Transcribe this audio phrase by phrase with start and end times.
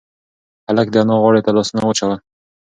[0.67, 2.11] هلک د انا غاړې ته لاسونه واچول.